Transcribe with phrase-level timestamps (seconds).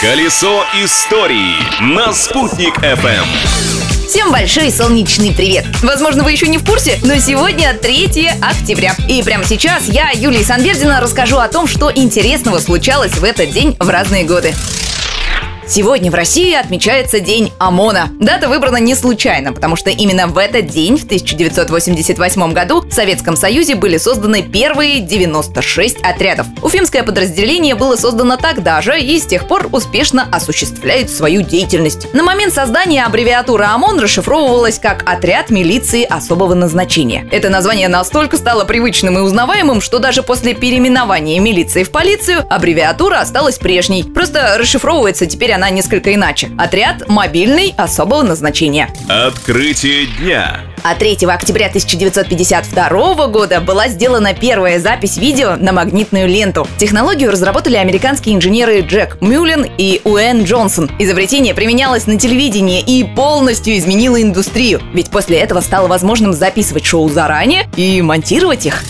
[0.00, 3.24] Колесо истории на «Спутник FM.
[4.06, 5.64] Всем большой солнечный привет!
[5.82, 8.94] Возможно, вы еще не в курсе, но сегодня 3 октября.
[9.08, 13.74] И прямо сейчас я, Юлия Санбердина, расскажу о том, что интересного случалось в этот день
[13.80, 14.54] в разные годы.
[15.68, 18.10] Сегодня в России отмечается День ОМОНа.
[18.20, 23.36] Дата выбрана не случайно, потому что именно в этот день, в 1988 году, в Советском
[23.36, 26.46] Союзе были созданы первые 96 отрядов.
[26.62, 32.14] Уфимское подразделение было создано тогда же и с тех пор успешно осуществляет свою деятельность.
[32.14, 37.26] На момент создания аббревиатура ОМОН расшифровывалась как «Отряд милиции особого назначения».
[37.32, 43.16] Это название настолько стало привычным и узнаваемым, что даже после переименования милиции в полицию аббревиатура
[43.16, 44.04] осталась прежней.
[44.04, 46.50] Просто расшифровывается теперь она несколько иначе.
[46.58, 48.90] Отряд мобильный особого назначения.
[49.08, 50.60] Открытие дня.
[50.82, 56.68] А 3 октября 1952 года была сделана первая запись видео на магнитную ленту.
[56.78, 60.90] Технологию разработали американские инженеры Джек Мюллен и Уэн Джонсон.
[60.98, 64.80] Изобретение применялось на телевидении и полностью изменило индустрию.
[64.92, 68.84] Ведь после этого стало возможным записывать шоу заранее и монтировать их.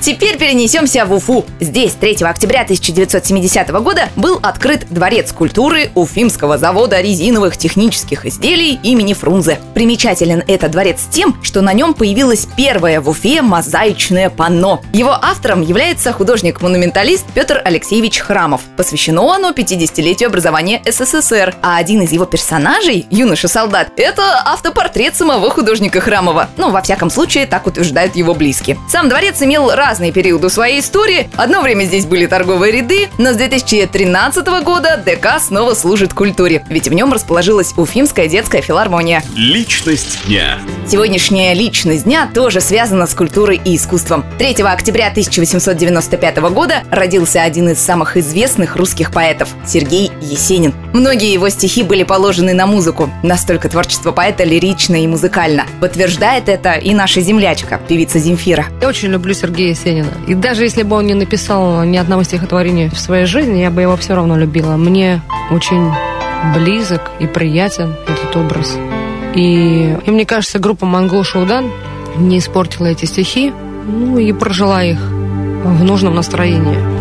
[0.00, 1.44] Теперь перенесемся в Уфу.
[1.58, 9.12] Здесь 3 октября 1970 года был открыт Дворец культуры Уфимского завода резиновых технических изделий имени
[9.12, 9.58] Фрунзе.
[9.74, 14.80] Примечателен этот дворец тем, что на нем появилось первое в Уфе мозаичное панно.
[14.92, 18.62] Его автором является художник-монументалист Петр Алексеевич Храмов.
[18.76, 26.00] Посвящено оно 50-летию образования СССР, а один из его персонажей, юноша-солдат, это автопортрет самого художника
[26.00, 26.48] Храмова.
[26.56, 28.78] Ну, во всяком случае, так утверждают его близкие.
[28.88, 31.30] Сам дворец имел разные периоды своей истории.
[31.36, 36.88] Одно время здесь были торговые ряды, но с 2013 года ДК снова служит культуре, ведь
[36.88, 39.22] в нем расположилась Уфимская детская филармония.
[39.34, 40.58] Личность дня.
[40.88, 44.24] Сегодняшняя личность дня тоже связана с культурой и искусством.
[44.38, 50.72] 3 октября 1895 года родился один из самых известных русских поэтов– Сергей Есенин.
[50.94, 53.10] Многие его стихи были положены на музыку.
[53.22, 55.66] Настолько творчество поэта лирично и музыкально.
[55.78, 58.64] Подтверждает это и наша землячка, певица Земфира.
[58.80, 60.12] Я очень люблю Сергея Есенина.
[60.26, 63.82] И даже если бы он не написал ни одного стихотворения в своей жизни, я бы
[63.82, 64.76] его все равно любила.
[64.76, 65.92] Мне очень
[66.54, 68.78] близок и приятен этот образ.
[69.38, 71.70] И, и мне кажется, группа Монгол Шоудан
[72.16, 73.52] не испортила эти стихи,
[73.86, 76.97] ну и прожила их в нужном настроении.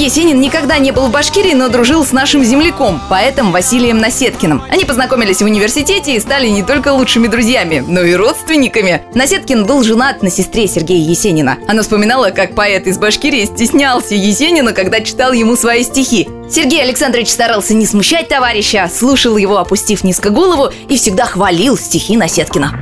[0.00, 4.62] Есенин никогда не был в Башкирии, но дружил с нашим земляком, поэтом Василием Насеткиным.
[4.70, 9.02] Они познакомились в университете и стали не только лучшими друзьями, но и родственниками.
[9.14, 11.58] Насеткин был женат на сестре Сергея Есенина.
[11.68, 16.26] Она вспоминала, как поэт из Башкирии стеснялся Есенина, когда читал ему свои стихи.
[16.50, 22.16] Сергей Александрович старался не смущать товарища, слушал его, опустив низко голову, и всегда хвалил стихи
[22.16, 22.72] Насеткина.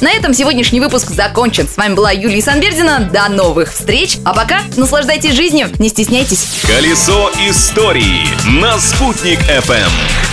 [0.00, 1.66] На этом сегодняшний выпуск закончен.
[1.66, 3.10] С вами была Юлия Санбердина.
[3.12, 4.18] До новых встреч.
[4.24, 6.62] А пока наслаждайтесь жизнью, не стесняйтесь.
[6.68, 8.24] Колесо истории
[8.60, 10.27] на «Спутник FM.